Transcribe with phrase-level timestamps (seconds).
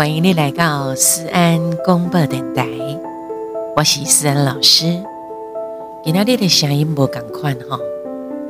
[0.00, 2.66] 欢迎你来到思安广播电台，
[3.76, 4.86] 我是思安老师。
[6.02, 7.78] 今天你的声音不赶快哈，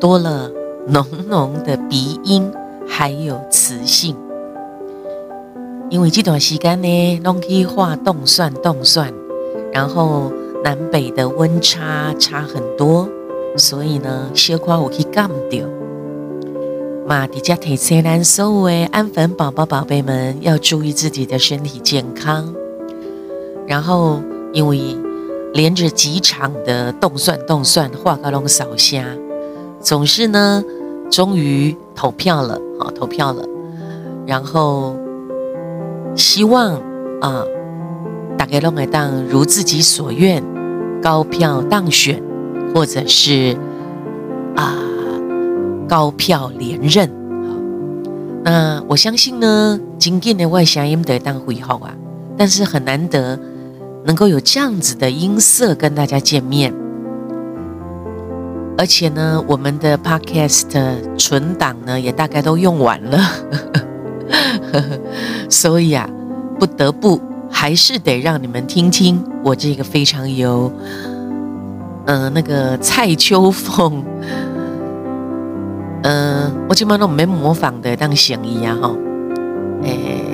[0.00, 0.49] 多了
[0.86, 2.53] 浓浓的鼻音，
[2.86, 4.17] 还有磁性。
[5.91, 9.12] 因为这段时间呢，拢去化冻算冻算，
[9.73, 10.30] 然后
[10.62, 13.09] 南北的温差差很多，
[13.57, 15.67] 所以呢，小可有去感掉。
[17.11, 22.55] 嘛，迪家提醒咱所有安粉宝宝、宝贝们要注意自己的身体健康。
[23.67, 24.21] 然后，
[24.53, 24.96] 因为
[25.53, 29.04] 连着几场的动算动算、画高龙扫虾，
[29.81, 30.63] 总是呢，
[31.11, 33.45] 终于投票了，好投票了。
[34.25, 34.95] 然后，
[36.15, 36.75] 希望
[37.20, 37.45] 啊，
[38.39, 40.41] 大家拢会当如自己所愿，
[41.03, 42.23] 高票当选，
[42.73, 43.56] 或者是
[44.55, 44.77] 啊。
[45.91, 47.11] 高票连任，
[48.45, 51.93] 那我相信呢，今天的外声音得当回好啊，
[52.39, 53.37] 但是很难得
[54.05, 56.73] 能够有这样子的音色跟大家见面，
[58.79, 60.69] 而且呢，我们的 podcast
[61.19, 63.19] 存档呢也大概都用完了，
[65.51, 66.09] 所以啊，
[66.57, 70.71] 不得不还是得让你们听听我这个非常有，
[72.07, 74.05] 嗯，那个蔡秋凤。
[76.03, 78.97] 嗯，我今晚都没模仿的当声音啊哈，
[79.83, 80.25] 诶，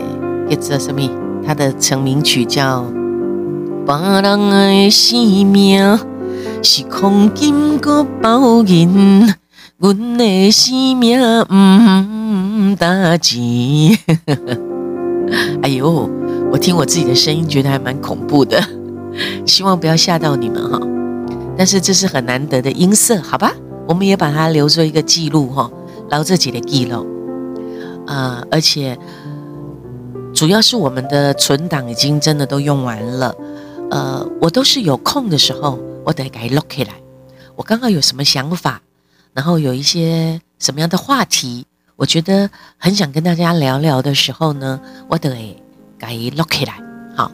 [0.50, 1.02] 叫做什么？
[1.44, 2.84] 他的成名曲叫
[3.84, 5.98] 《别人的生命
[6.62, 9.32] 是黄金搁包银，
[9.78, 13.98] 阮的生命唔值钱。
[15.62, 16.08] 哎呦，
[16.52, 18.62] 我听我自己的声音，觉得还蛮恐怖的，
[19.44, 20.80] 希望不要吓到你们哈。
[21.56, 23.52] 但是这是很难得的音色，好吧？
[23.86, 25.70] 我们也把它留作一个记录哈，
[26.10, 27.06] 留自己的记录
[28.06, 28.44] 啊！
[28.50, 28.98] 而且
[30.34, 33.34] 主要是我们的存档已经真的都用完了，
[33.90, 36.94] 呃，我都是有空的时候，我得给录起来。
[37.54, 38.82] 我刚刚有什么想法，
[39.32, 41.66] 然后有一些什么样的话题，
[41.96, 45.30] 我觉得很想跟大家聊聊的时候呢，我得
[45.98, 46.74] 给录起来。
[47.14, 47.30] 好，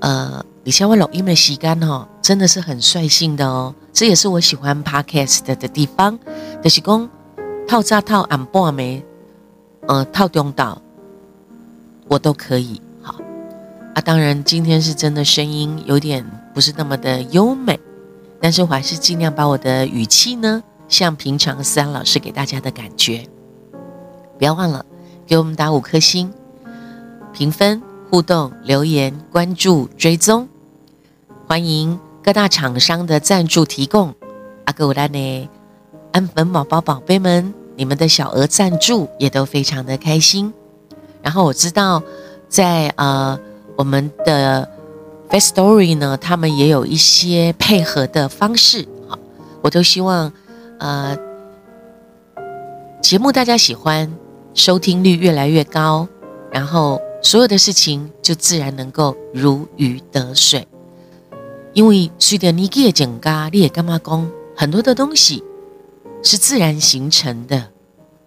[0.00, 0.44] 呃。
[0.62, 3.74] 以前我录音的时间哈，真的是很率性的哦。
[3.92, 6.18] 这也是我喜欢 podcast 的地方，
[6.62, 7.10] 就是讲
[7.68, 9.04] 套扎套按半没，
[9.86, 10.80] 呃，套中岛
[12.08, 12.80] 我都可以。
[13.02, 13.20] 好
[13.94, 16.24] 啊，当然今天是真的声音有点
[16.54, 17.78] 不是那么的优美，
[18.40, 23.26] 但是我还是尽量把我的语气呢，像平常思安老师给大家的感觉。
[24.38, 24.84] 不要忘了
[25.26, 26.32] 给我们打五颗星
[27.32, 27.82] 评分。
[28.12, 30.48] 互动、留言、关注、追踪，
[31.46, 31.96] 欢迎
[32.30, 34.14] 各大厂商的赞助提供。
[34.64, 35.48] 阿哥拉呢，
[36.12, 40.54] 安粉宝宝宝贝们，你们的小额赞助也都非常的开心。
[41.22, 42.00] 然后我知道，
[42.48, 43.36] 在呃
[43.74, 44.70] 我们的
[45.28, 48.86] Face Story 呢，他们也有一些配合的方式。
[49.08, 49.18] 好，
[49.60, 50.32] 我都希望
[50.78, 51.18] 呃
[53.02, 54.08] 节目大家喜欢，
[54.54, 56.06] 收听率越来越高，
[56.52, 57.00] 然后。
[57.22, 60.66] 所有的事情就自然能够如鱼得水，
[61.72, 65.42] 因为随着你给讲噶，你也干嘛讲很多的东西
[66.22, 67.70] 是自然形成的，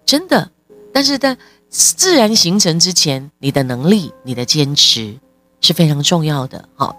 [0.04, 0.50] 真的。
[0.92, 1.36] 但是在
[1.68, 5.18] 自然形成之前，你的能力、你的坚持
[5.60, 6.68] 是非常重要的。
[6.74, 6.96] 好，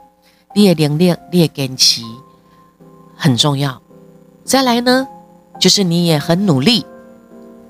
[0.53, 2.01] 你也练练，你也坚持
[3.16, 3.81] 很重要。
[4.44, 5.07] 再来呢，
[5.59, 6.85] 就是你也很努力，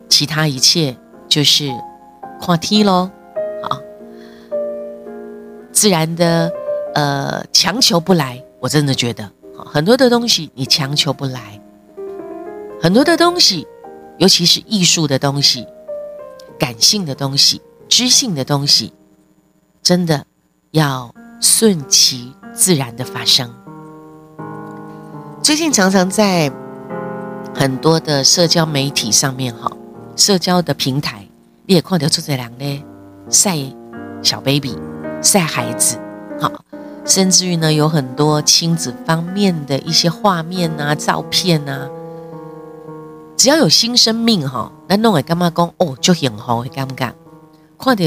[0.10, 0.98] 其他一切
[1.30, 1.70] 就是
[2.40, 3.10] 跨梯喽。
[5.72, 6.52] 自然的，
[6.96, 8.42] 呃，强求不来。
[8.60, 9.32] 我真的觉得，
[9.66, 11.62] 很多的东西你强求不来，
[12.82, 13.68] 很多的东西，
[14.18, 15.68] 尤其是艺术的东西、
[16.58, 18.92] 感性的东西、知性的东西，
[19.84, 20.26] 真的
[20.72, 23.54] 要顺其自然的发生。
[25.44, 26.52] 最近常常在
[27.54, 29.72] 很多的社交媒体上面，哈，
[30.16, 31.28] 社交的平台，
[31.66, 32.84] 你也看到出这两呢
[33.30, 33.58] 晒
[34.24, 34.76] 小 baby。
[35.22, 35.98] 晒孩子，
[36.40, 36.52] 好，
[37.06, 41.88] 甚至于呢，有很多亲子方面的一些画面啊、照片啊，
[43.38, 47.14] 只要有新生命哈，那弄会干嘛讲哦，就很好会感觉，
[47.78, 48.04] 看到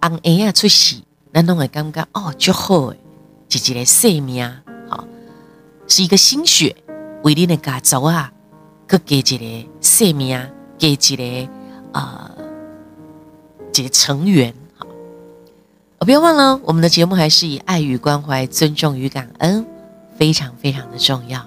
[0.00, 0.96] 红婴啊出世，
[1.32, 2.96] 那弄会感觉哦，就好诶，
[3.50, 4.50] 是一个生命，
[4.88, 5.04] 好，
[5.86, 6.74] 是一个心血
[7.22, 8.32] 为你的家族啊，
[8.88, 11.48] 去给一个生命，给一个
[11.92, 12.30] 啊，
[13.74, 14.54] 一个成员。
[16.00, 19.66] 不要忘了，我们的节目还是以爱与关怀、尊重与感恩，
[20.16, 21.44] 非常非常的重要。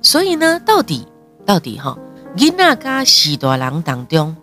[0.00, 1.06] 所以呢，到底
[1.44, 1.98] 到底哈，
[2.36, 4.34] 伊那嘎喜多郎当中，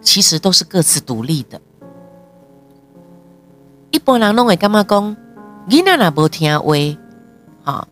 [0.00, 1.60] 其实都是各自独立的。
[3.90, 5.14] 一般人拢会干嘛讲，
[5.68, 6.74] 囡仔若无听话，
[7.62, 7.88] 哈，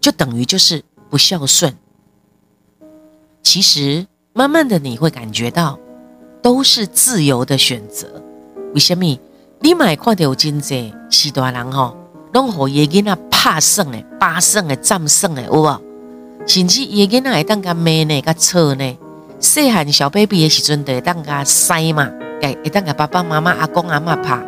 [0.00, 1.72] 就等于就是不孝顺。
[3.40, 5.78] 其实，慢慢的你会感觉到，
[6.42, 8.20] 都是自由的选择。
[8.74, 9.18] 为什么？
[9.60, 11.96] 你买看到有真济是大人吼，
[12.34, 15.80] 拢互伊囡仔拍算的、巴算的、占算的，有无？
[16.46, 18.96] 甚至伊囡仔会当甲骂呢、甲吵呢。
[19.40, 22.10] 细汉小 baby 的时阵，就会当甲塞嘛，
[22.40, 24.38] 会当甲爸爸妈妈、阿公阿妈拍，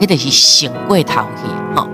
[0.00, 1.88] 迄就是上过头去吼。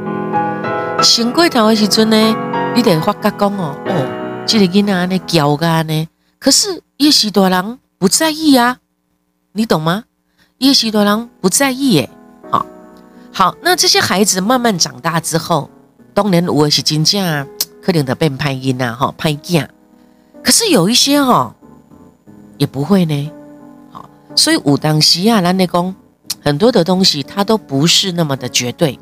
[1.03, 2.37] 上过头的时阵呢，
[2.75, 6.09] 你得发觉讲哦，哦，这个囡仔安尼娇个呢，
[6.39, 8.79] 可是叶是大人不在意啊，
[9.53, 10.05] 你懂吗？
[10.63, 12.11] 叶是大人不在意耶。
[12.51, 12.65] 好，
[13.33, 15.69] 好，那这些孩子慢慢长大之后，
[16.15, 17.49] 当然有的是真正
[17.83, 19.67] 可能的变叛音呐，哈，叛囝。
[20.45, 21.55] 可是有一些哈。
[22.59, 23.31] 也不会呢，
[23.91, 25.93] 好，所以武当西亚兰内功
[26.41, 29.01] 很多的东西，它都不是那么的绝对。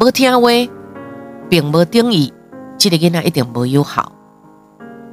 [0.00, 0.48] 无听话，
[1.50, 2.32] 并无定义，
[2.78, 4.12] 这个囡仔一点不友好，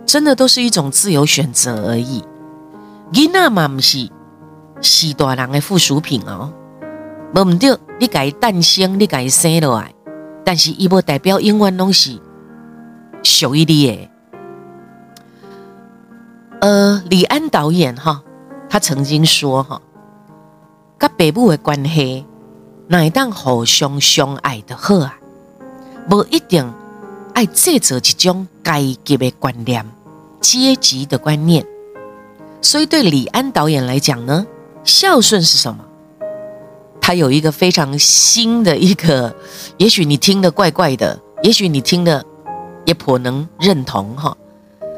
[0.05, 2.23] 真的都是一种自由选择而已。
[3.11, 4.09] 囡仔嘛，不是
[4.81, 6.51] 是大人的附属品哦，
[7.35, 9.93] 无唔对，你改诞生，你改生落来，
[10.43, 12.19] 但是伊无代表永远拢是
[13.23, 14.09] 属于你的。
[16.61, 18.21] 呃，李安导演哈，
[18.69, 19.81] 他曾经说哈，
[20.97, 22.25] 跟北部的关系，
[22.87, 25.17] 乃当互相相爱的好啊，
[26.09, 26.73] 无一定
[27.33, 29.85] 爱制造一种阶级的观念、
[30.41, 31.65] 阶级的观念。
[32.61, 34.45] 所以对李安导演来讲呢，
[34.83, 35.85] 孝顺是什么？
[37.01, 39.35] 他有一个非常新的一个，
[39.77, 42.23] 也许你听的怪怪的，也许你听的
[42.85, 44.35] 也颇能认同哈。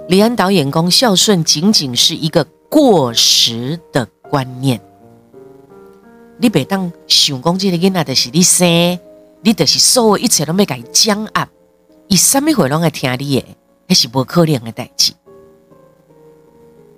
[0.08, 4.82] 李安导演讲孝顺仅仅是一个过时的观念。
[6.38, 9.00] 你别当想讲这个囡仔就是你生，
[9.42, 11.48] 你就是所有一切都要给降压，
[12.08, 13.46] 伊什么会拢爱听你的，
[13.88, 15.14] 那是不可能的代志。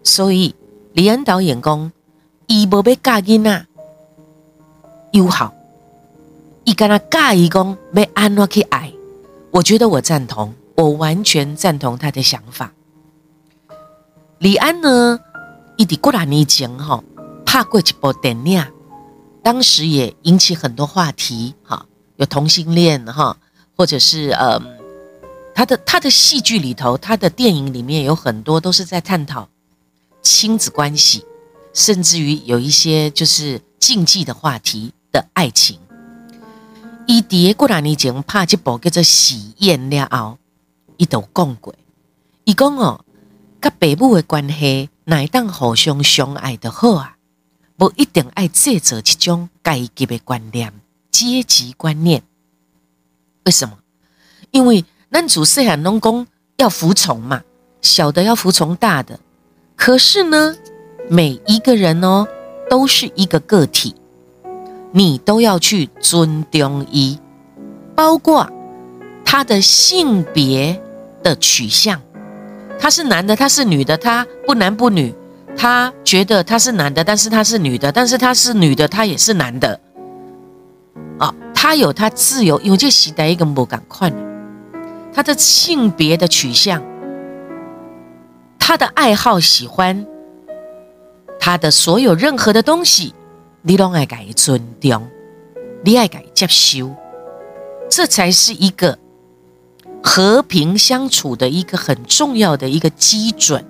[0.01, 0.55] 所以
[0.93, 1.91] 李安导演讲，
[2.47, 3.65] 伊无要嫁囡仔，
[5.11, 5.53] 友好，
[6.65, 8.91] 伊跟他介意讲要安怎去爱，
[9.51, 12.71] 我觉得我赞同，我完全赞同他的想法。
[14.39, 15.19] 李安呢，
[15.77, 17.01] 伊伫过来年前哈
[17.45, 18.65] 拍过一部电影，
[19.41, 21.85] 当时也引起很多话题哈，
[22.17, 23.37] 有同性恋哈，
[23.77, 24.61] 或者是呃，
[25.55, 29.47] 他的他的戏剧里头，他的电影里面有很多都是在探讨
[30.21, 31.25] 亲子关系，
[31.73, 35.79] 甚至于有一些就是禁忌的话题的爱情。
[37.05, 40.37] 伊伫过来年前拍这部叫做《喜宴》了后，
[40.97, 41.75] 伊都讲过，
[42.45, 43.03] 伊讲哦。
[43.61, 47.15] 甲父母的关系，乃当互相相爱的好啊，
[47.77, 50.73] 无一定爱制造一种阶级的观念、
[51.09, 52.21] 阶级观念。
[53.45, 53.77] 为什么？
[54.51, 56.27] 因为咱祖细汉拢讲
[56.57, 57.41] 要服从嘛，
[57.81, 59.17] 小的要服从大的。
[59.77, 60.57] 可是呢，
[61.09, 62.27] 每一个人哦，
[62.69, 63.95] 都是一个个体，
[64.91, 67.19] 你都要去尊重一，
[67.95, 68.49] 包括
[69.25, 70.81] 他的性别
[71.21, 72.01] 的取向。
[72.79, 75.13] 他是男的，他是女的，他不男不女，
[75.55, 79.79] 他觉得他是男的，但是他是女的，但是他是女的，他也是男的，
[81.17, 84.11] 啊，他有他自由，因为这时代一个不赶快，
[85.13, 86.81] 他的性别的取向，
[88.59, 90.05] 他的爱好喜欢，
[91.45, 93.13] 他的所有任何的东西，
[93.63, 95.05] 你都爱给尊重，
[95.83, 96.89] 你爱给接受，
[97.89, 98.97] 这才是一个。
[100.01, 103.65] 和平相处的一个很重要的一个基准，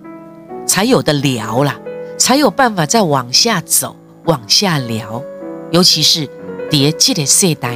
[0.68, 1.80] 才有的聊啦，
[2.16, 5.24] 才有办法再往下走，往下聊。
[5.72, 6.30] 尤其是
[6.70, 7.76] 叠这的世代，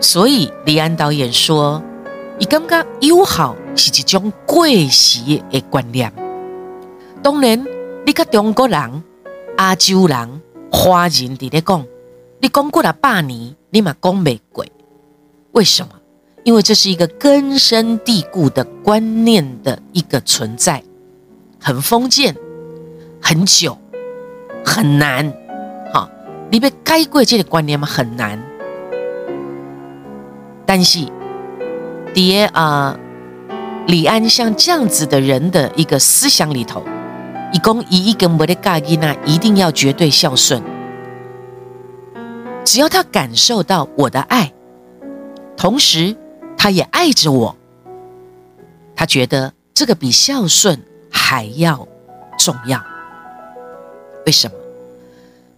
[0.00, 1.82] 所以李安导演说
[2.40, 6.10] ：“你刚刚友好是一种过时的观念。
[7.22, 7.64] 当然，
[8.06, 9.02] 你甲中国人、
[9.58, 11.86] 亚洲人、华人伫咧讲，
[12.40, 14.64] 你讲过了百年，你嘛讲未过，
[15.52, 15.92] 为什么？”
[16.44, 20.82] 因为这是一个根深蒂固的观念的一个存在，
[21.58, 22.36] 很封建，
[23.22, 23.78] 很久，
[24.62, 25.32] 很难。
[25.90, 26.10] 好，
[26.50, 28.38] 你被该过这个观念嘛很难。
[30.66, 31.08] 但是，
[32.12, 32.94] 爹啊，
[33.86, 36.84] 李安像这样子的人的一个思想里头，
[37.54, 40.62] 一共一个摩的嘎伊那一定要绝对孝顺，
[42.66, 44.52] 只要他感受到我的爱，
[45.56, 46.14] 同时。
[46.56, 47.54] 他也爱着我，
[48.96, 50.80] 他觉得这个比孝顺
[51.10, 51.86] 还要
[52.38, 52.82] 重要。
[54.24, 54.56] 为什么？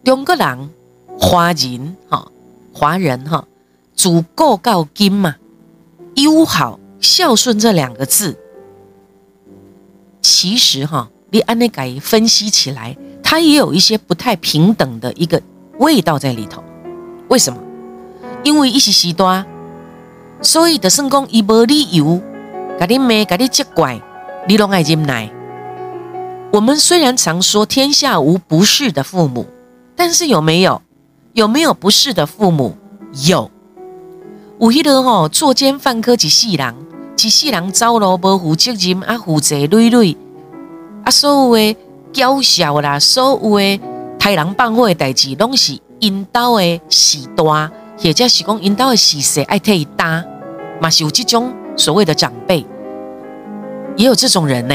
[0.03, 0.71] 两个人
[1.17, 2.27] 华人哈，
[2.73, 3.47] 华人哈，
[3.95, 5.37] 足够告金嘛，
[6.17, 8.37] 友好孝顺这两个字，
[10.21, 15.39] 其实哈，你按那改分析起来，它也有一些不太平等的一个
[15.79, 16.65] 味道在里头。
[17.29, 17.59] 为什么？
[18.43, 19.45] 因为一时时端，
[20.41, 22.23] 所以的圣公伊无理由，
[22.81, 24.01] 甲你骂，甲你责怪，
[24.49, 25.31] 你拢爱忍耐。
[26.55, 29.45] 我们虽然常说天下无不是的父母，
[29.95, 30.81] 但是有没有？
[31.35, 32.79] 有没有不是的父母？
[33.27, 33.51] 有。
[34.59, 36.75] 有迄个吼作奸犯科一世人，
[37.23, 40.17] 一世人走路无负责任啊，负债累累
[41.07, 41.77] 啊，所有的
[42.13, 43.81] 娇笑啦，所有的
[44.19, 50.25] 杀人放火的代志，拢是因兜的事大，或者是讲因兜的事细爱替伊担，
[50.81, 52.67] 嘛是有这种所谓的长辈，
[53.97, 54.75] 也有这种人呢。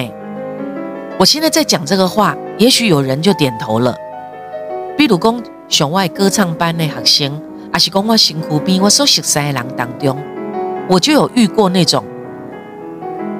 [1.19, 3.93] 我现在在讲这个话，也许有人就点头了，
[4.97, 5.43] 比如讲。
[5.71, 10.21] 上外歌唱班的学生，还是讲我辛苦边我所熟悉的人当中，
[10.89, 12.03] 我就有遇过那种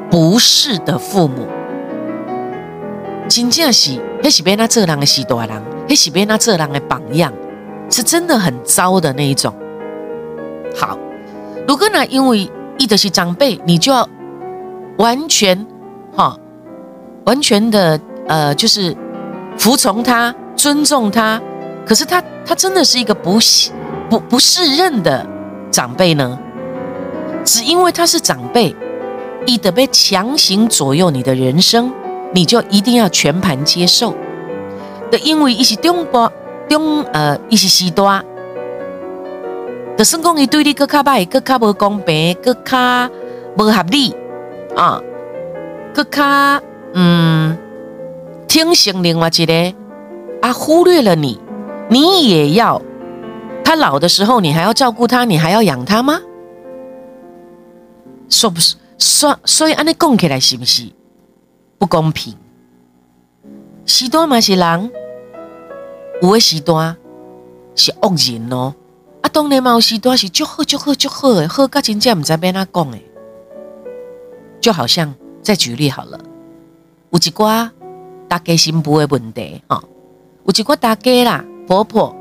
[0.10, 1.46] 不是的父母，
[3.32, 7.32] 真正是那是别那这人的是大人，那是别那这人的榜样，
[7.90, 9.56] 是真的很糟的那一种。
[10.76, 11.00] 好，
[11.66, 14.08] 如果呢，因为一的是长辈，你就要
[14.98, 15.66] 完全
[16.14, 16.38] 哈，
[17.24, 17.98] 完全的
[18.28, 18.96] 呃，就是
[19.58, 21.42] 服从他，尊重他。
[21.86, 23.40] 可是他，他真的是一个不
[24.10, 25.26] 不不适任的
[25.72, 26.38] 长辈呢？
[27.46, 28.76] 只因为他是长辈，
[29.46, 31.92] 一得被强行左右你的人生，
[32.34, 34.16] 你就一定要全盘接受。
[35.12, 36.32] 的因为一些中国
[36.70, 38.24] 中呃一些西多，
[39.98, 43.10] 的生讲伊对你更卡歹，更卡无公平，更卡
[43.58, 44.16] 无合理
[44.76, 45.02] 啊，
[45.94, 46.62] 更卡
[46.94, 47.58] 嗯
[48.48, 49.74] 听信另外一个
[50.42, 51.40] 啊，忽略了你。
[51.90, 52.82] 你也要，
[53.66, 56.22] 他老的时候，你还要照顾他，你还要养他吗？
[58.30, 60.84] 说不是，说所以按你讲起来是不是
[61.82, 62.36] 不公平？
[63.88, 64.92] 时段嘛是人，
[66.22, 66.96] 有的时段
[67.74, 68.76] 是恶人哦。
[69.24, 73.00] 啊，当然嘛有时段是足好足好足好的，好到真正唔知边哪讲的。
[74.60, 75.12] 就好像
[75.42, 76.20] 再举例好了，
[77.10, 77.68] 有一寡
[78.28, 79.84] 大家新妇的问题哈，
[80.46, 81.44] 有一寡大家啦。
[81.66, 82.16] 婆婆，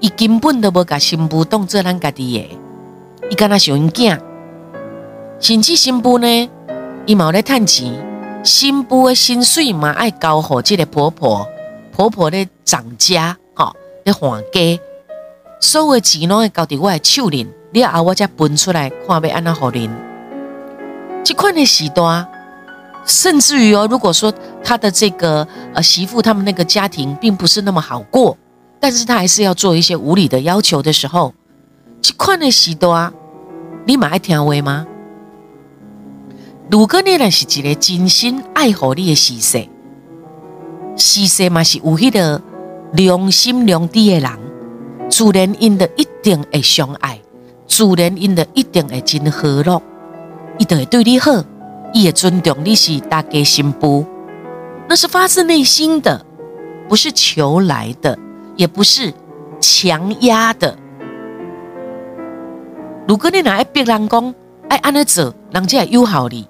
[0.00, 2.58] 伊根本都无甲新妇当做咱家己的，
[3.30, 4.20] 伊敢若想因囝，
[5.38, 6.50] 甚至新妇呢，
[7.06, 7.94] 伊嘛咧趁钱，
[8.48, 11.46] 新妇的薪水嘛爱交互即个婆婆，
[11.92, 14.80] 婆婆咧涨价，吼咧还价，
[15.60, 19.90] 所有的钱拢会交伫我的手里，了后我才分出来看要安怎互恁。
[21.22, 22.26] 即款的时段，
[23.04, 24.32] 甚至于哦，如果说
[24.64, 28.34] 他的这个呃媳妇他们那个家庭并不是那么好过。
[28.80, 31.34] 但是他还是要做一些无理的要求的时候，
[32.00, 33.12] 这款的时段，
[33.84, 34.86] 你嘛爱听话吗？
[36.70, 39.68] 如果你若是一个真心爱护你的事实，
[40.96, 42.40] 事实嘛是有迄个
[42.92, 44.30] 良心良知的人，
[45.10, 47.18] 自然因的一定会相爱，
[47.66, 49.80] 自然因的一定会真和乐，
[50.58, 51.44] 伊定会对你好，
[51.92, 54.04] 伊会尊重你是大家新妇，
[54.88, 56.24] 那是发自内心的，
[56.88, 58.18] 不是求来的。
[58.58, 59.14] 也不是
[59.60, 60.76] 强压的。
[63.06, 64.34] 如果你拿爱逼人讲，
[64.68, 66.44] 爱安尼做，人家友好你。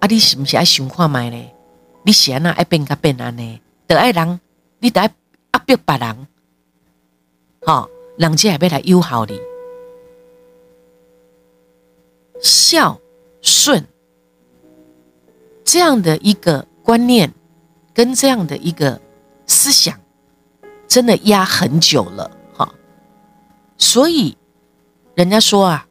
[0.00, 1.50] 啊，你是不是爱想看卖呢？
[2.04, 3.60] 你是安那爱变甲变安呢？
[3.86, 4.40] 得爱人，
[4.78, 5.10] 你得爱
[5.52, 6.26] 压逼别人，
[7.66, 9.40] 好，人家也要来友好你。
[12.40, 13.00] 孝
[13.42, 13.84] 顺
[15.64, 17.32] 这样的一个观念。
[17.94, 19.00] 跟这样的一个
[19.44, 19.98] 思想，
[20.86, 22.72] 真的压很久了哈，
[23.76, 24.38] 所以
[25.16, 25.88] 人家说啊，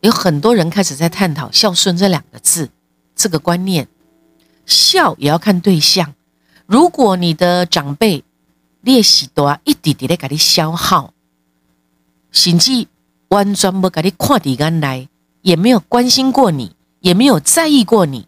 [0.00, 2.70] 有很多人开始在探讨孝顺这两个字
[3.14, 3.88] 这个观念。
[4.66, 6.14] 孝也要看对象，
[6.66, 8.24] 如果你的长辈
[8.80, 11.12] 列习多一点点的给你消耗，
[12.30, 12.86] 甚至
[13.28, 15.08] 完全不给你看底干来，
[15.42, 18.26] 也没有关心过你，也没有在意过你，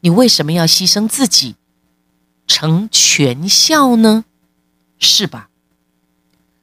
[0.00, 1.54] 你为什么要牺牲自己？
[2.48, 4.24] 成全孝呢，
[4.98, 5.50] 是吧？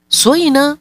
[0.09, 0.79] 所以呢，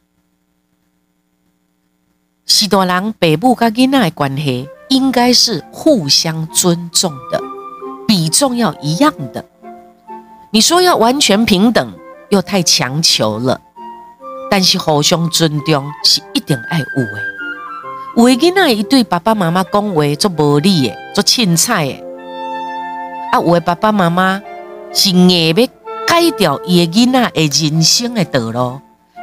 [2.47, 7.41] 许多人北部跟囡仔的关系应该是互相尊重的，
[8.07, 9.43] 比重要一样的。
[10.51, 11.95] 你说要完全平等，
[12.29, 13.59] 又太强求了。
[14.51, 17.23] 但是互相尊重是一定爱有的。
[18.19, 22.05] 有的囡仔一对爸爸妈妈讲话做无理的，做凊彩的，
[23.33, 24.43] 啊，有的爸爸妈妈。
[24.93, 25.67] 是硬要
[26.07, 28.79] 改掉伊的囡仔的人生的道路。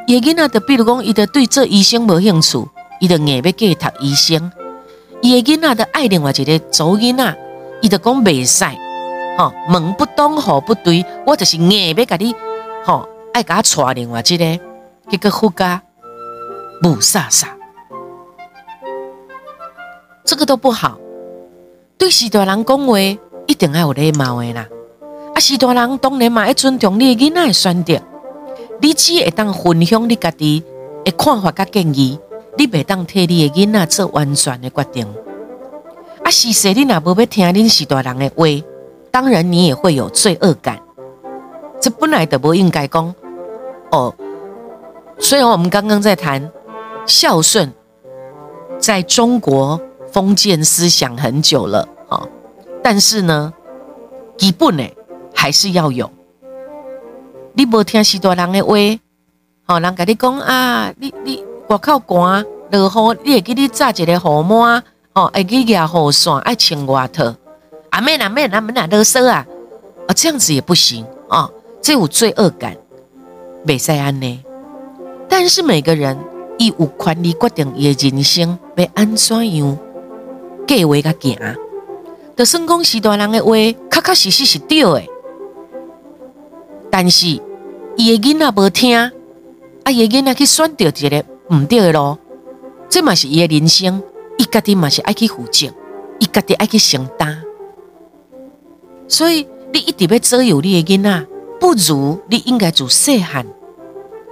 [0.08, 4.50] 伊的囡仔就比如讲，伊就对做医生无兴趣，伊就硬要继续读医生。
[5.22, 7.36] 伊的囡仔就爱另外一个做囡仔，
[7.82, 8.64] 伊就讲袂使，
[9.36, 12.34] 吼门不当户不对，我就是硬要甲你，
[12.84, 14.60] 吼爱甲娶另外一个，
[15.10, 15.82] 结果夫家
[16.80, 17.46] 不飒飒，
[20.24, 20.98] 这个都不好。
[21.98, 22.98] 对时大人讲话，
[23.46, 24.66] 一定要有礼貌的啦。
[25.34, 28.00] 啊，时大人当然嘛要尊重你囡仔的选择，
[28.80, 30.64] 你只会当分享你家己
[31.04, 32.18] 的看法甲建议。
[32.60, 35.06] 你袂当替你的囡仔做完全的决定，
[36.22, 36.30] 啊！
[36.30, 38.44] 是说你若无要听恁是大人的话，
[39.10, 40.78] 当然你也会有罪恶感。
[41.80, 43.14] 这本来就不应该讲
[43.92, 44.14] 哦。
[45.18, 46.52] 虽然我们刚刚在谈
[47.06, 47.72] 孝顺，
[48.78, 49.80] 在中国
[50.12, 52.28] 封建思想很久了啊，
[52.82, 53.54] 但是呢，
[54.36, 54.86] 基本呢
[55.34, 56.10] 还是要有。
[57.54, 58.74] 你无听是大人的话，
[59.64, 61.49] 好人家你讲啊，你你。
[61.70, 64.82] 外口寒，落雨，你会记你炸一个雨伞，
[65.14, 67.32] 哦，会记拿雨伞，爱穿外套。
[67.90, 69.46] 阿妹阿妹阿妹阿啰嗦啊，
[70.08, 71.48] 啊，这样子也不行啊，
[71.80, 72.76] 这有罪恶感，
[73.64, 74.44] 袂使安呢。
[75.28, 76.18] 但是每个人
[76.58, 79.78] 伊有权利决定伊的人生要安怎样
[80.66, 81.38] 计划甲行。
[82.36, 85.02] 就算讲是大人的话，确确实实是对的，
[86.90, 87.28] 但是
[87.94, 89.12] 伊的囡仔无听，啊，
[89.92, 91.24] 伊的囡仔去选择一个。
[91.52, 92.18] 唔对的咯，
[92.88, 94.02] 这嘛是伊的人生，
[94.38, 95.72] 伊家己嘛是爱去负责，
[96.20, 97.42] 伊家己爱去承担。
[99.08, 101.26] 所以你一直要左右你的囡仔，
[101.58, 103.44] 不如你应该做细汉，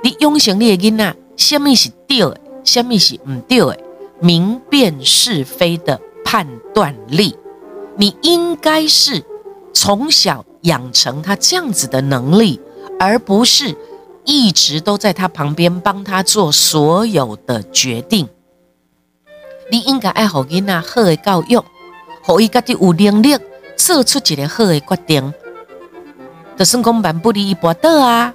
[0.02, 3.78] 你养成你的囡仔，什么是对的，什么是唔对的，
[4.20, 7.37] 明辨是非的判断力，
[7.96, 9.24] 你应该是
[9.72, 12.61] 从小养成他这样子的能力，
[13.00, 13.76] 而不是。
[14.31, 18.29] 一直都在他旁边帮他做所有的决定。
[19.71, 21.59] 你应该爱好囡仔好的教育，
[22.23, 23.38] 好伊家己有能力
[23.75, 25.33] 做出一个好的决定。
[26.59, 28.35] 就算讲万不离一波倒啊，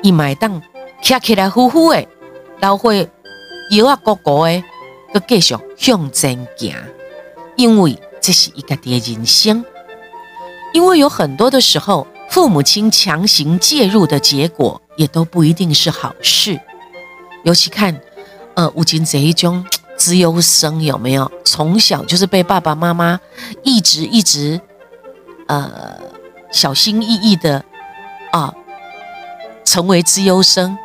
[0.00, 0.62] 伊买当
[1.02, 2.06] 徛起来呼呼的，
[2.60, 3.10] 老会
[3.72, 4.62] 摇啊咕咕的，
[5.12, 6.72] 佮继续向前行。
[7.56, 9.64] 因为这是一个的人生。
[10.72, 12.06] 因为有很多的时候。
[12.30, 16.60] 父母亲强行介入的结果，也都不一定是好事。
[17.42, 18.00] 尤其看，
[18.54, 19.64] 呃，吴金这一种
[19.96, 21.30] 资优生有没有？
[21.44, 23.18] 从小就是被爸爸妈妈
[23.62, 24.60] 一直一直，
[25.46, 25.98] 呃，
[26.52, 27.64] 小心翼翼的
[28.32, 28.52] 啊，
[29.64, 30.76] 成为资优生。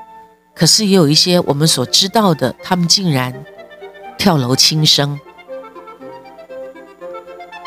[0.56, 3.34] 可是也有一些我们所知道的，他们竟然
[4.18, 5.20] 跳楼轻生，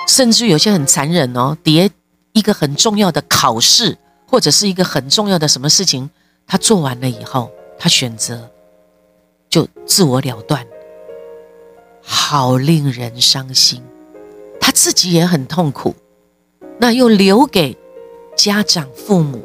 [0.08, 1.90] 甚至有些很残忍哦，跌。
[2.36, 3.96] 一个很重要的考试，
[4.26, 6.10] 或者是一个很重要的什么事情，
[6.46, 8.50] 他做完了以后，他选择
[9.48, 10.66] 就自我了断，
[12.02, 13.82] 好令人伤心。
[14.60, 15.94] 他自己也很痛苦，
[16.78, 17.74] 那又留给
[18.36, 19.42] 家长、父母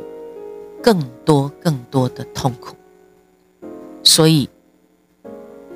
[0.83, 2.75] 更多更多的痛苦。
[4.03, 4.49] 所以，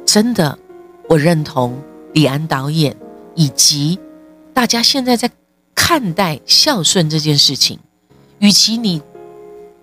[0.05, 0.59] 真的，
[1.07, 2.93] 我认同李安导演
[3.35, 3.97] 以及
[4.53, 5.31] 大家现在在。
[5.75, 7.79] 看待孝顺这件事情，
[8.39, 9.01] 与其你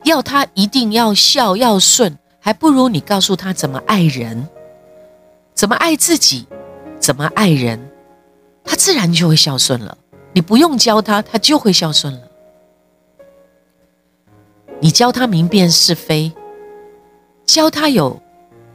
[0.04, 4.48] 要他一定要孝要顺，还不如你告诉他怎么爱人，
[5.54, 6.46] 怎么爱自己，
[6.98, 7.78] 怎么爱人，
[8.64, 9.96] 他自然就会孝顺了。
[10.32, 12.20] 你不用教他，他就会孝顺了。
[14.80, 16.32] 你教他明辨是非，
[17.46, 18.20] 教他有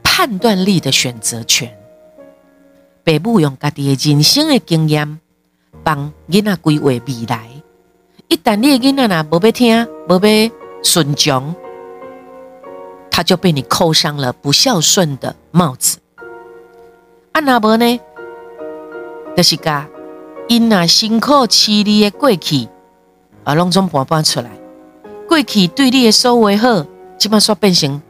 [0.04, 1.78] 判断力的选择权。
[3.04, 5.20] 北部用家己的人生的经验。
[5.88, 7.48] 帮囡仔规划未来，
[8.28, 10.52] 一旦你的囡仔若无要听，无要
[10.84, 11.56] 顺从，
[13.10, 16.00] 他就被你扣上了不孝顺的帽子。
[17.32, 18.00] 啊那无呢，
[19.38, 19.88] 就是讲
[20.50, 22.68] 因那辛苦饲你的过去，
[23.46, 24.50] 啊拢总搬搬出来，
[25.26, 26.86] 过去对你的所为好，
[27.18, 28.02] 即摆煞变成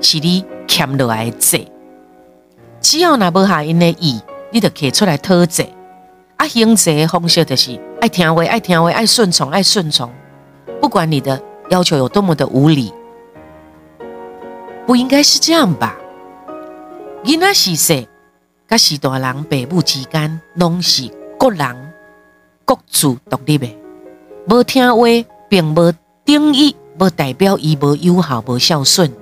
[0.00, 1.66] 是你欠落来的债。
[2.80, 4.20] 只要若无下因的意，
[4.52, 5.68] 你就摕出来讨债。
[6.38, 10.08] 啊，行者的方式就是爱听话，爱听话，爱顺从，爱顺从。
[10.80, 12.92] 不管你的要求有多么的无理，
[14.86, 15.96] 不应该是这样吧？
[17.24, 18.08] 囡仔是说，
[18.68, 21.92] 甲是大人父母之间，拢是各人
[22.64, 23.76] 各自独立的。
[24.46, 25.02] 无听话，
[25.48, 25.92] 并无
[26.24, 29.12] 定义，无代表伊无友好、无孝顺。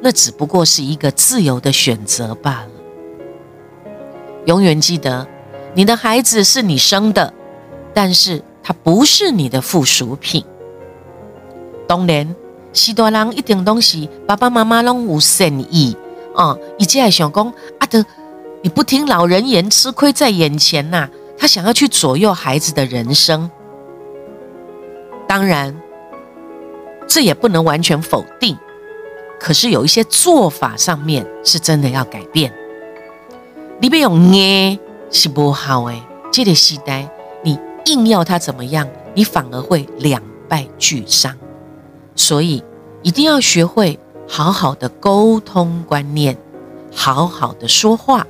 [0.00, 2.70] 那只不过是一个自由的选择罢了。
[4.46, 5.24] 永远记得。
[5.78, 7.32] 你的孩子是你生的，
[7.94, 10.44] 但是他不是你的附属品。
[11.86, 12.34] 当然，
[12.72, 15.96] 许多人一定东西，爸爸妈妈拢有善意
[16.34, 17.46] 哦，伊只系想讲
[17.78, 18.04] 啊的，
[18.60, 21.08] 你不听老人言，吃亏在眼前呐。
[21.38, 23.48] 他想要去左右孩子的人生，
[25.28, 25.80] 当然，
[27.06, 28.58] 这也不能完全否定。
[29.38, 32.52] 可是有一些做法上面是真的要改变。
[33.80, 34.76] 你别用捏
[35.10, 37.08] 是不好诶，这个时代
[37.42, 41.36] 你硬要他怎么样，你反而会两败俱伤。
[42.14, 42.62] 所以
[43.02, 46.36] 一定要学会好好的沟通观念，
[46.94, 48.26] 好好的说话。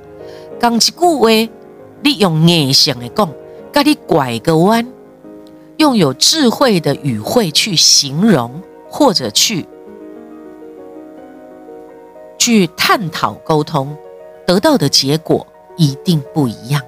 [0.60, 1.52] 讲一句话。
[2.00, 3.28] 利用硬性的讲，
[3.72, 4.86] 跟你拐个弯，
[5.78, 9.66] 用有智慧的语汇去形容，或者去
[12.38, 13.96] 去探讨沟通，
[14.46, 15.44] 得到的结果
[15.78, 16.82] 一定不一样。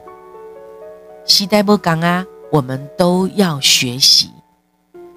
[1.24, 4.30] 西代不讲啊，我们都要学习。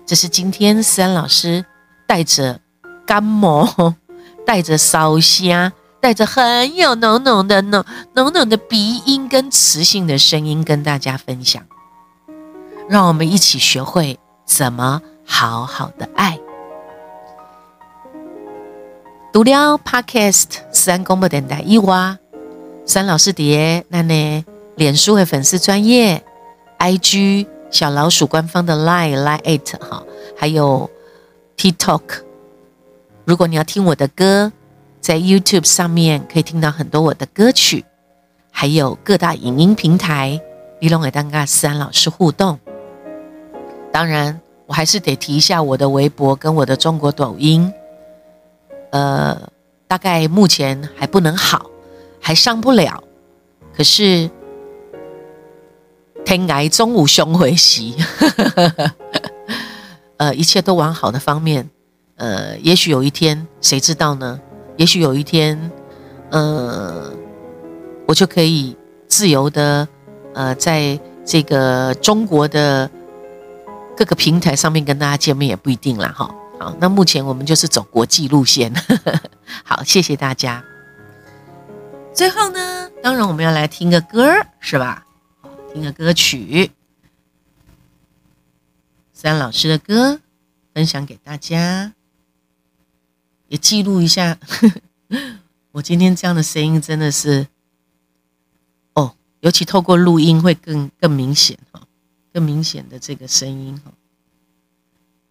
[0.05, 1.65] 这是今天思安老师
[2.07, 2.62] 带着
[3.05, 3.95] 感冒，
[4.47, 5.73] 带着烧香。
[5.99, 11.63] 带着很有浓浓的浓浓浓的鼻音跟磁性的声音跟大家分享，
[12.89, 16.38] 让我们一起学会怎么好好的爱。
[19.31, 22.17] 读了 Podcast 三公布电台一哇，
[22.85, 26.23] 三老师碟那呢，脸书的粉丝专业
[26.79, 30.03] ，IG 小老鼠官方的 Line Line it 哈，
[30.37, 30.89] 还有
[31.57, 32.01] TikTok。
[33.25, 34.51] 如果你要听我的歌。
[35.03, 37.83] 在 YouTube 上面可以听到很多我的歌曲，
[38.49, 40.39] 还有各大影音平台，
[40.79, 42.57] 李龙也当跟三老师互动。
[43.91, 47.69] 当然，我还是得提一下我的微博跟我的中国抖音，
[48.91, 49.37] 呃，
[49.89, 51.69] 大概目前还不能好，
[52.23, 53.03] 还上不了。
[53.75, 54.29] 可是
[56.25, 57.95] 天涯中午兄回席，
[60.17, 61.69] 呃，一切都往好的方面。
[62.15, 64.39] 呃，也许有一天，谁知道呢？
[64.77, 65.71] 也许有一天，
[66.29, 67.12] 呃，
[68.07, 69.88] 我就可以自由的，
[70.33, 72.89] 呃，在这个中国的
[73.97, 76.33] 各个平台上面跟大家见面也不一定啦，哈。
[76.59, 78.73] 好，那目前我们就是走国际路线。
[79.65, 80.63] 好，谢谢大家。
[82.13, 85.06] 最后呢，当然我们要来听个歌儿，是吧？
[85.73, 86.71] 听个歌曲，
[89.12, 90.21] 三老师的歌，
[90.73, 91.93] 分享给大家。
[93.47, 94.38] 也记录一下，
[95.73, 97.47] 我今天这样的声音真的是，
[98.93, 101.82] 哦，尤其透过录音会更更明显哈，
[102.32, 103.91] 更明显的这个声音哈。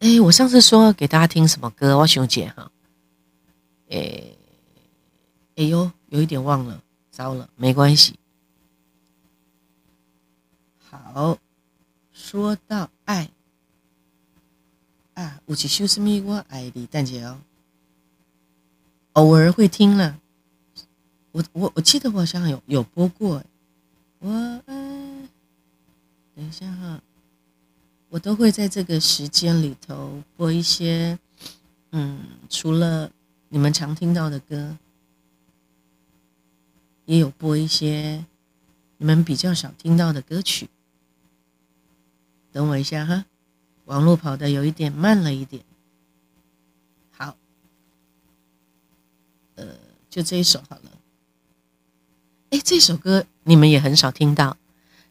[0.01, 2.71] 哎，我上次说给大家听什么歌，我熊姐哈，
[3.89, 4.25] 哎，
[5.57, 8.19] 哎呦，有一点忘了，糟了，没关系。
[10.79, 11.39] 好，
[12.13, 13.31] 说到爱。
[15.15, 17.41] 啊，有一首什么我爱你，蛋姐哦。
[19.15, 20.21] 偶尔会听了，
[21.31, 23.43] 我我我记得我好像有有播过，
[24.19, 24.29] 我
[24.67, 25.29] 爱，
[26.35, 27.03] 等一下哈，
[28.11, 31.19] 我都会在这个时间里头播一些，
[31.93, 32.21] 嗯，
[32.51, 33.11] 除了
[33.49, 34.77] 你们常听到的歌，
[37.13, 38.25] 也有播一些
[38.97, 40.71] 你们比较少听到的歌曲。
[42.51, 43.27] 等我一下哈，
[43.85, 45.63] 网络跑的有一点慢了一点。
[47.11, 47.37] 好
[49.57, 49.67] 呃，
[50.09, 50.91] 就这一首好了。
[52.49, 54.57] 哎，这首歌你们也很少听到，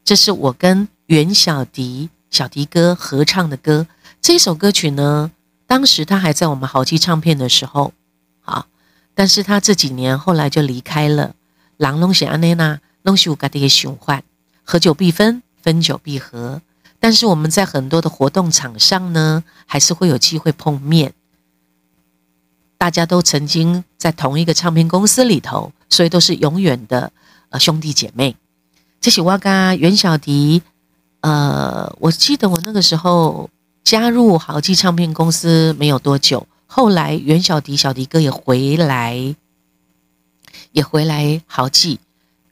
[0.03, 3.85] 这是我跟袁小迪小迪哥合唱的歌。
[4.19, 5.31] 这首歌曲呢，
[5.67, 7.93] 当时他还在我们豪记唱片的时候，
[8.39, 8.67] 好，
[9.13, 11.35] 但是他这几年后来就离开了。
[11.81, 14.21] 狼龙喜安内娜，龙喜五嘎的一个循环，
[14.63, 16.61] 合久必分，分久必合。
[16.99, 21.13] 但是我们在很多的活动场上呢，还是会有机会碰面。
[22.77, 27.11] 大家都曾经在同一个唱片公司里头，所以都是永远的
[27.49, 28.35] 呃兄弟姐妹。
[28.99, 30.61] 这是我跟袁小迪，
[31.21, 33.49] 呃，我记得我那个时候
[33.83, 39.35] 加入豪记唱片公司没有多久，后来袁小迪小迪哥也回来，
[40.71, 41.99] 也回来豪记，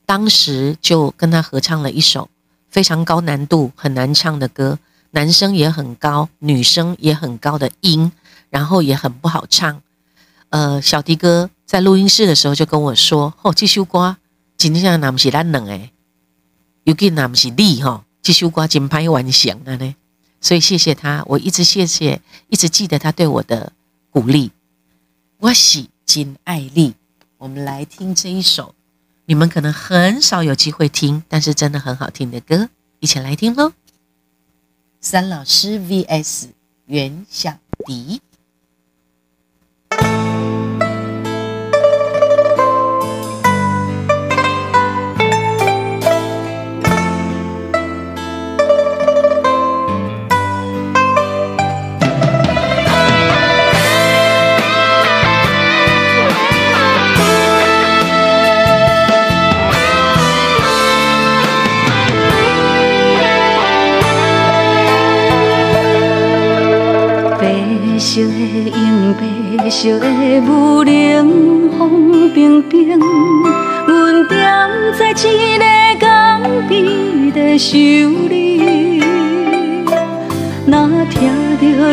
[0.06, 2.30] 当时就跟他合唱了一首
[2.70, 4.80] 非常高难度、很难唱的歌，
[5.12, 8.12] 男生也很高，女生也很高的音，
[8.50, 9.82] 然后也很不好唱。
[10.50, 14.18] 呃，小迪哥在录音室的时候就跟我说：“哦，这首歌
[14.58, 15.92] 今天像那不是咱两诶，
[16.84, 19.96] 尤其那不是你哈，这首歌真拍完响了呢。”
[20.42, 23.74] 所以谢谢他，我一直谢谢，一直记得他对我的
[24.10, 24.52] 鼓励。
[25.40, 26.96] 我喜金爱丽，
[27.39, 28.75] 我们来听这一首，
[29.23, 32.67] 你们可能很少有机会听，但是真的很好听的歌，
[32.99, 33.71] 一起来听喽。
[34.99, 36.49] 三老师 V S.
[36.88, 38.19] 袁小迪。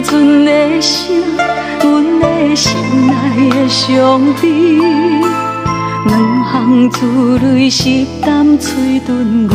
[0.02, 1.22] 船的声，
[1.82, 2.72] 阮的心
[3.06, 3.12] 内
[3.50, 4.48] 的伤悲，
[6.06, 9.50] 两行珠泪湿淡吹断阮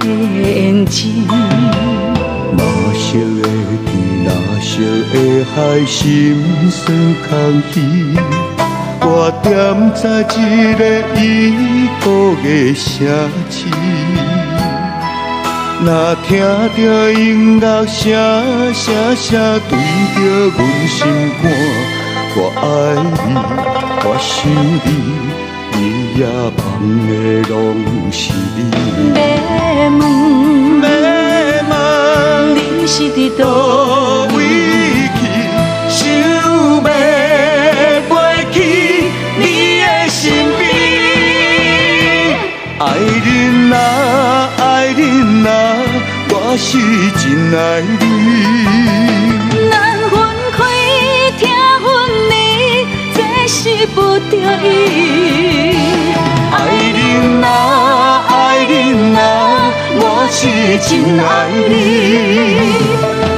[0.00, 0.06] 的
[0.42, 1.26] 眼睛。
[1.28, 2.58] 蓝
[2.94, 3.42] 色的
[3.86, 3.90] 天，
[4.24, 4.28] 蓝
[4.60, 4.70] 色
[5.12, 5.14] 的
[5.54, 5.96] 海，心
[6.70, 6.78] 酸
[7.28, 7.28] 空
[7.72, 7.74] 虚。
[9.02, 9.48] 我踮
[9.94, 10.80] 在一个
[11.20, 11.20] 异
[12.04, 12.06] 国
[12.42, 12.84] 的城
[13.50, 13.58] 市，
[15.82, 16.36] 若听
[16.76, 18.12] 着音乐声
[18.74, 19.72] 声声对
[20.14, 20.18] 着
[20.54, 20.98] 阮心
[21.42, 21.44] 肝，
[22.36, 22.62] 我爱
[23.02, 23.08] 你，
[24.04, 24.28] 我想
[24.84, 24.88] 你，
[25.72, 25.78] 日
[26.18, 26.22] 夜
[26.58, 26.60] 梦
[27.08, 27.10] 的
[27.48, 27.52] 拢
[28.12, 28.20] 是
[28.56, 28.58] 你。
[29.16, 29.18] 要
[29.88, 30.02] 问，
[30.82, 30.84] 要
[31.70, 31.72] 问，
[32.54, 33.42] 你是伫倒
[34.34, 34.38] 位
[35.16, 35.20] 去？
[35.88, 36.40] 想要。
[42.80, 42.88] 爱人啊，爱
[43.24, 43.76] 人啊，
[46.52, 46.76] 我是
[47.12, 47.94] 真爱你。
[49.70, 50.18] 咱分
[50.50, 50.58] 开
[51.38, 51.46] 听
[51.80, 51.88] 分
[52.28, 52.34] 离，
[53.14, 54.34] 这是不得
[54.66, 54.68] 已。
[56.50, 56.52] 爱
[56.98, 57.00] 人
[57.44, 57.46] 啊，
[58.26, 58.28] 爱
[58.64, 59.22] 人啊，
[59.94, 60.40] 我是
[60.88, 61.22] 真爱
[61.70, 61.72] 你。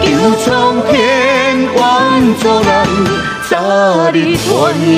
[0.00, 0.02] 求
[0.40, 1.80] 苍天愿
[2.36, 2.72] 做人，
[3.50, 3.52] 早
[4.14, 4.50] 日团
[4.88, 4.90] 圆。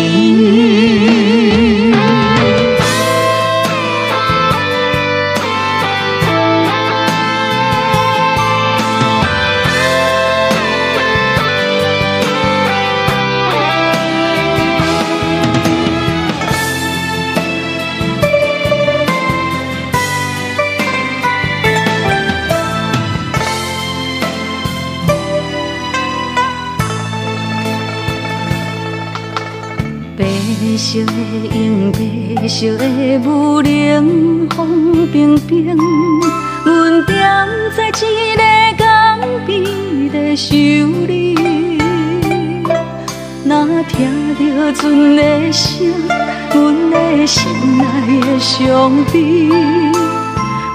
[48.67, 49.49] 伤悲，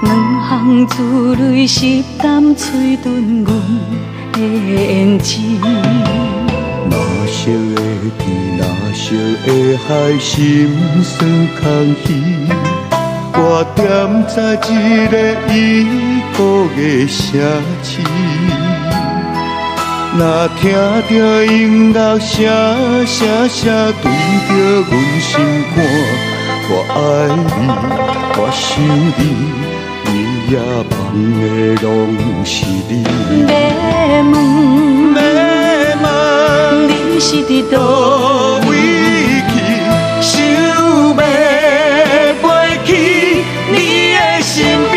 [0.02, 0.08] 两
[0.42, 3.48] 行珠泪湿淡吹断阮
[4.32, 5.60] 的眼睛。
[5.60, 6.92] 蓝
[7.28, 7.78] 色的
[8.18, 9.02] 天，蓝色
[9.44, 9.48] 的
[9.86, 10.30] 海，心
[11.02, 11.10] 酸
[11.60, 11.62] 空
[12.04, 12.06] 虚。
[13.32, 13.42] 我
[13.76, 13.78] 踮
[14.26, 15.14] 在一个
[15.52, 15.54] 已
[16.36, 16.38] 故
[16.76, 17.18] 的城
[17.82, 17.88] 市，
[20.16, 20.20] 若
[20.60, 20.62] 听
[21.12, 21.52] 到音
[21.92, 22.26] 乐声
[23.06, 23.58] 声声
[24.02, 24.04] 对
[24.48, 24.48] 着
[24.88, 25.30] 阮心
[25.74, 25.78] 肝，
[26.72, 26.98] 我爱
[27.34, 27.38] 你，
[28.38, 28.68] 我想
[29.18, 29.20] 你，
[30.06, 30.08] 日
[30.50, 30.54] 夜
[30.88, 30.92] 梦
[31.40, 31.44] 的
[31.82, 31.88] 拢
[32.44, 32.54] 是
[32.88, 32.92] 你。
[33.46, 33.46] 要
[34.30, 34.34] 问。
[37.22, 37.74] 是伫倒
[38.66, 38.70] 位
[39.50, 39.52] 去？
[40.22, 41.20] 想要飞
[42.86, 42.88] 去
[43.70, 43.76] 你
[44.14, 44.50] 的身
[44.90, 44.94] 边。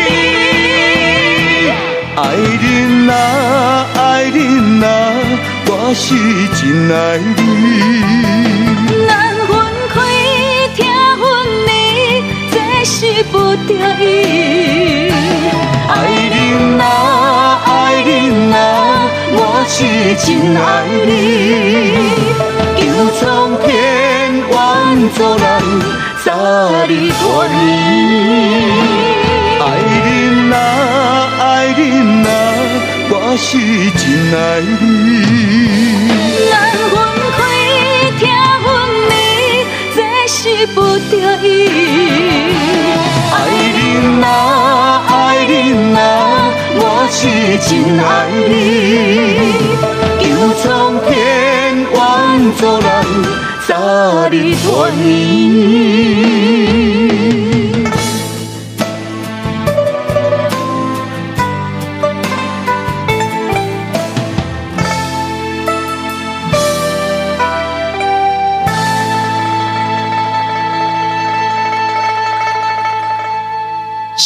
[2.16, 2.18] 爱
[2.62, 2.64] 人
[3.10, 3.12] 啊，
[3.94, 4.40] 爱人
[4.82, 4.86] 啊，
[5.66, 6.06] 我是
[6.56, 7.38] 真爱你。
[13.22, 15.10] 不得已。
[15.86, 15.92] 爱
[16.30, 16.82] 人啊，
[17.64, 17.68] 爱
[18.02, 18.56] 人啊，
[19.32, 19.76] 我是
[20.24, 20.62] 真爱
[21.06, 21.08] 你。
[22.76, 22.82] 求
[23.18, 23.22] 苍
[23.62, 23.68] 天
[24.50, 24.52] 愿
[25.10, 25.42] 做人，
[26.24, 26.26] 早
[26.88, 27.66] 日团圆。
[29.60, 30.56] 爱人啊，
[31.40, 31.42] 爱
[31.76, 31.82] 人
[32.24, 32.28] 啊，
[33.10, 33.48] 我是
[33.98, 34.02] 真
[34.34, 34.38] 爱
[34.80, 34.82] 你。
[36.50, 36.52] 咱
[36.90, 36.92] 分
[37.36, 37.38] 开
[38.18, 38.22] 听
[38.64, 38.66] 分
[39.10, 39.12] 离，
[39.94, 39.98] 这
[40.28, 40.34] 是
[40.68, 40.76] 不
[41.10, 41.12] 得
[41.46, 41.48] 已。
[43.94, 46.00] 爱人啊，爱人啊，
[46.74, 47.20] 我是
[47.68, 48.04] 真爱
[48.48, 48.50] 你。
[50.18, 50.24] 求
[50.60, 50.64] 苍
[51.08, 51.12] 天。
[51.94, 52.88] 愿做人，
[53.68, 53.70] 早
[54.30, 54.66] 日团
[54.98, 56.93] 圆。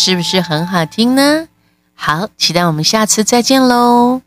[0.08, 1.48] 是不是很好听呢？
[1.94, 4.22] 好，期待我们下次再见喽。